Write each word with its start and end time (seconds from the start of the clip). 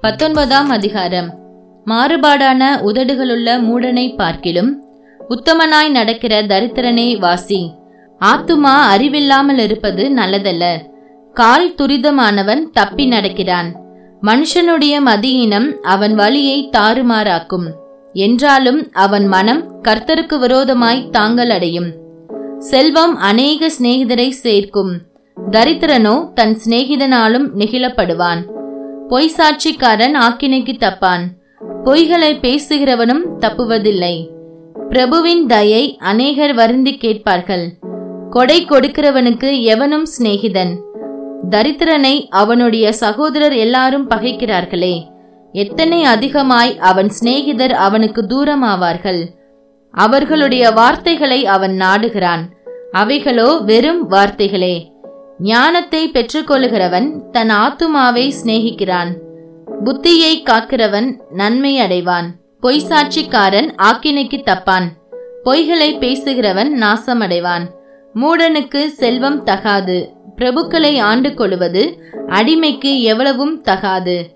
பத்தொன்பதாம் 0.00 0.68
அதிகாரம். 0.68 1.38
மாறுபாடான 1.86 2.62
உதடுகளுள்ள 2.84 3.60
மூடனை 3.60 4.14
பார்க்கிலும் 4.14 4.82
உத்தமனாய் 5.28 5.90
நடக்கிற 5.90 6.42
தரித்திரனே 6.42 7.18
வாசி. 7.18 7.74
ஆத்துமா 8.20 8.74
அறிவில்லாமல் 8.92 9.58
இருப்பது 9.58 10.10
நல்லதல்ல. 10.16 10.64
கால் 11.34 11.74
துரிதமானவன் 11.74 12.60
தப்பி 12.72 13.06
நடக்கிறான். 13.06 13.74
மனுஷனுடைய 14.22 15.00
மதியினம் 15.06 15.70
அவன் 15.80 16.14
வழியை 16.14 16.70
தாறுமாறாக்கும். 16.72 17.70
என்றாலும் 18.12 18.88
அவன் 18.92 19.26
மனம் 19.26 19.82
கர்த்தருக்கு 19.82 20.38
விரோதமாய் 20.38 21.08
தாங்கள் 21.10 21.50
அடையும். 21.50 21.92
செல்வம் 22.58 23.16
அநேக 23.16 23.70
சிநேகிதரை 23.80 24.28
சேர்க்கும். 24.28 25.00
தரித்திரனோ 25.50 26.32
தன் 26.32 26.58
சிநேகிதனாலும் 26.64 27.48
நெகிழப்படுவான். 27.58 28.56
பொய் 29.08 29.32
சாட்சிக்காரன் 29.36 30.14
ஆக்கினைக்கு 30.14 30.72
தப்பான். 30.78 31.22
பொய்களை 31.84 32.38
பேசுகிறவனும் 32.38 33.20
தப்புவதில்லை. 33.40 34.28
பிரபுவின் 34.88 35.46
தயை 35.46 35.96
அநேகர் 36.00 36.54
வருந்தி 36.54 36.96
கேட்பார்கள். 36.96 37.72
கொடை 38.30 38.64
கொடுக்கிறவனுக்கு 38.64 39.62
எவனும் 39.62 40.06
சிநேகிதன். 40.18 40.80
தரித்திரனை 41.50 42.28
அவனுடைய 42.28 42.92
சகோதரர் 42.92 43.52
எல்லாரும் 43.52 44.10
பகைக்கிறார்களே. 44.10 45.02
எத்தனை 45.52 46.04
அதிகமாய் 46.04 46.78
அவன் 46.78 47.08
சிநேகிதர் 47.08 47.72
அவனுக்கு 47.72 48.22
தூரமாவார்கள். 48.22 49.26
அவர்களுடைய 49.90 50.70
வார்த்தைகளை 50.70 51.46
அவன் 51.46 51.78
நாடுகிறான். 51.80 52.42
அவைகளோ 52.92 53.64
வெறும் 53.64 54.06
வார்த்தைகளே. 54.06 54.92
ஞானத்தை 55.38 56.10
பெற்றுக்கொள்கிறவன் 56.10 57.30
தன் 57.30 57.50
ஆத்துமாவை 57.50 58.32
சிநேகிக்கிறான். 58.44 59.14
புத்தியை 59.84 60.42
காக்கிறவன் 60.42 61.20
நன்மை 61.30 61.78
அடைவான். 61.78 62.24
பொய் 62.60 62.82
சாட்சிக்காரன் 62.88 63.74
ஆக்கினைக்கு 63.76 64.42
தப்பான். 64.42 64.84
பொய்களை 65.44 65.98
பேசுகிறவன் 65.98 66.68
நாசமடைவான். 66.80 67.62
மூடனுக்கு 68.14 68.86
செல்வம் 68.86 69.42
தகாது. 69.42 70.12
பிரபுக்களை 70.36 71.00
ஆண்டு 71.00 71.34
கொள்வது 71.34 72.02
அடிமைக்கு 72.26 73.00
எவ்வளவும் 73.00 73.60
தகாது. 73.60 74.30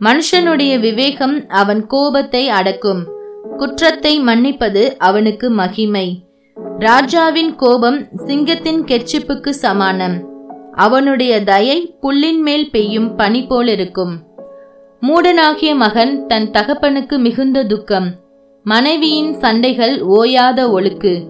மனுஷனுடைய 0.00 0.78
விவேகம் 0.78 1.48
அவன் 1.48 1.86
கோபத்தை 1.86 2.48
அடக்கும். 2.48 3.08
குற்றத்தை 3.56 4.20
மன்னிப்பது 4.20 4.96
அவனுக்கு 4.98 5.50
மகிமை. 5.50 6.22
ராஜாவின் 6.78 7.56
கோபம் 7.56 8.08
சிங்கத்தின் 8.26 8.84
கெச்சிப்புக்கு 8.84 9.48
சமானம். 9.48 10.29
அவனுடைய 10.72 11.44
தயை 11.44 11.94
புல்லின் 12.00 12.42
மேல் 12.42 12.70
பெய்யும் 12.70 13.16
பனி 13.16 13.46
போலிருக்கும். 13.46 14.28
மூடனாகிய 15.00 15.74
மகன் 15.74 16.26
தன் 16.26 16.50
தகப்பனுக்கு 16.50 17.18
மிகுந்த 17.18 17.64
துக்கம். 17.64 18.14
மனைவியின் 18.64 19.38
சண்டைகள் 19.38 20.00
ஓயாத 20.00 20.70
ஒழுக்கு. 20.70 21.24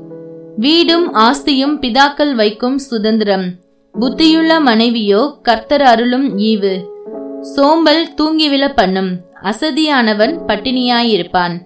வீடும் 0.57 1.15
ஆஸ்தியும் 1.15 1.79
பிதாக்கள் 1.81 2.35
வைக்கும் 2.35 2.79
சுதந்திரம். 2.79 3.53
புத்தியுள்ள 4.01 4.61
மனைவியோ 4.61 5.39
கர்த்தர் 5.43 5.83
அருளும் 5.83 6.39
ஈவு. 6.39 6.85
சோம்பல் 7.41 8.09
தூங்கிவிழ 8.17 8.73
பண்ணும். 8.75 9.21
அசதியானவன் 9.43 10.39
பட்டினியாயிருப்பான். 10.47 11.61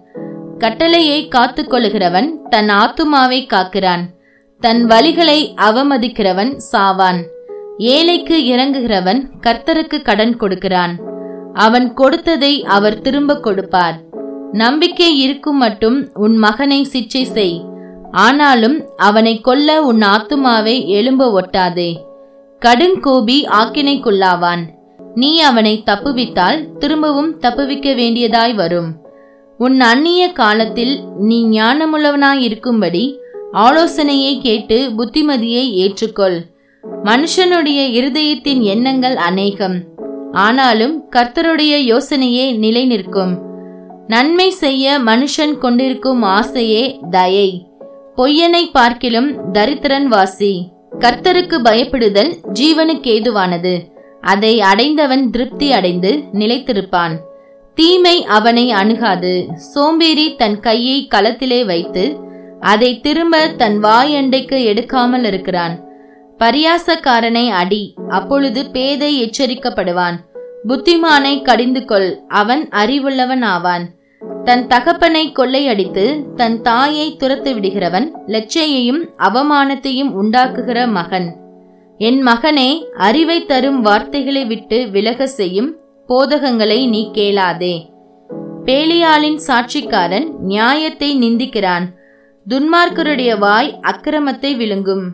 கட்டளையை 0.58 1.28
காத்து 1.28 1.62
கொள்கிறவன் 1.62 2.48
தன் 2.48 2.68
ஆத்துமாவை 2.68 3.46
காக்கிறான். 3.46 4.02
தன் 4.60 4.86
வழிகளை 4.86 5.54
அவமதிக்கிறவன் 5.56 6.56
சாவான். 6.72 7.33
ஏழைக்கு 7.78 8.38
இறங்குகிறவன் 8.38 9.30
கர்த்தருக்கு 9.46 10.02
கடன் 10.02 10.36
கொடுக்கிறான். 10.36 10.98
அவன் 11.54 11.94
கொடுத்ததை 11.94 12.64
அவர் 12.64 13.00
திரும்ப 13.00 13.40
கொடுப்பார். 13.40 14.00
நம்பிக்கை 14.52 15.18
இருக்கும் 15.18 15.58
மட்டும் 15.58 16.10
உன் 16.14 16.36
மகனை 16.36 16.86
சிச்சை 16.92 17.22
செய். 17.22 17.60
ஆனாலும் 18.12 18.88
அவனை 18.96 19.40
கொல்ல 19.40 19.82
உன் 19.82 20.00
ஆத்துமாவை 20.00 20.86
எழும்ப 20.86 21.40
ஒட்டாதே. 21.40 21.96
கடுங்கோபி 22.64 23.46
ஆக்கினைக்குள்ளாவான். 23.46 24.62
நீ 25.14 25.40
அவனை 25.40 25.82
தப்புவித்தால் 25.86 26.76
திரும்பவும் 26.78 27.40
தப்புவிக்க 27.40 27.94
வேண்டியதாய் 27.94 28.54
வரும். 28.54 28.96
உன் 29.58 29.80
அந்நிய 29.80 30.32
காலத்தில் 30.32 31.00
நீ 31.18 31.46
ஞானமுள்ளவனாயிருக்கும்படி 31.46 33.16
ஆலோசனையை 33.52 34.40
கேட்டு 34.40 34.90
புத்திமதியை 34.96 35.72
ஏற்றுக்கொள். 35.74 36.52
மனுஷனுடைய 37.04 37.80
இருதயத்தின் 38.00 38.60
எண்ணங்கள் 38.60 39.16
அநேகம். 39.16 39.76
ஆனாலும் 40.32 41.04
கர்த்தருடைய 41.16 41.74
யோசனையே 41.92 42.56
நிலை 42.56 42.86
நிற்கும் 42.86 43.42
நன்மை 44.08 44.50
செய்ய 44.50 44.98
மனுஷன் 44.98 45.58
கொண்டிருக்கும் 45.58 46.22
ஆசையே 46.22 47.00
தயை. 47.10 47.66
பொய்யனை 48.16 48.70
பார்க்கிலும் 48.72 49.52
தரித்திரன் 49.52 50.04
வாசி. 50.04 50.72
கர்த்தருக்கு 50.98 51.56
பயப்படுதல் 51.64 52.32
ஜீவனுக்கு 52.52 53.08
ஏதுவானது. 53.16 53.74
அதை 54.20 54.60
அடைந்தவன் 54.60 55.30
திருப்தி 55.30 55.72
அடைந்து 55.72 56.22
நிலைத்திருப்பான். 56.32 57.14
தீமை 57.74 58.24
அவனை 58.24 58.70
அணுகாது. 58.70 59.46
சோம்பேறி 59.56 60.34
தன் 60.34 60.60
கையை 60.60 61.08
களத்திலே 61.14 61.64
வைத்து 61.64 62.04
அதை 62.60 63.00
திரும்ப 63.00 63.48
தன் 63.48 63.82
வாயண்டைக்கு 63.82 64.58
எடுக்காமல் 64.72 65.24
இருக்கிறான். 65.24 65.74
பரியாசக்காரனை 66.38 67.48
அடி. 67.50 67.94
அப்பொழுது 68.08 68.70
பேதை 68.70 69.10
எச்சரிக்கப்படுவான். 69.24 70.16
புத்திமானை 70.68 71.42
கடிந்து 71.42 71.84
கொள் 71.84 72.20
அவன் 72.28 72.68
அறிவுள்ளவன் 72.68 73.44
ஆவான் 73.44 73.84
தன் 74.44 74.66
தகப்பனை 74.66 75.32
கொள்ளையடித்து 75.32 76.34
தன் 76.36 76.60
தாயை 76.60 77.16
துரத்து 77.16 77.54
விடுகிறவன் 77.54 78.08
லட்சையையும் 78.26 79.02
அவமானத்தையும் 79.18 80.12
உண்டாக்குகிற 80.22 80.90
மகன். 80.90 81.36
என் 81.98 82.26
மகனே 82.26 82.82
அறிவை 82.96 83.46
தரும் 83.46 83.80
வார்த்தைகளை 83.80 84.44
விட்டு 84.44 84.90
விலக 84.90 85.26
செய்யும் 85.26 85.80
போதகங்களை 86.06 86.86
நீ 86.86 87.10
கேளாதே. 87.12 87.74
பேலியாளின் 88.64 89.38
சாட்சிக்காரன் 89.46 90.28
நியாயத்தை 90.40 91.10
நிந்திக்கிறான். 91.18 91.86
துன்மார்க்கருடைய 92.48 93.38
வாய் 93.38 93.80
அக்கிரமத்தை 93.82 94.56
விழுங்கும். 94.56 95.04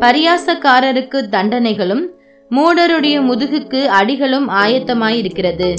பரியாசக்காரருக்கு 0.00 1.18
தண்டனைகளும் 1.30 2.04
மூடருடைய 2.50 3.16
முதுகுக்கு 3.28 3.84
அடிகளும் 3.84 4.48
ஆயத்தமாயிருக்கிறது. 4.48 5.74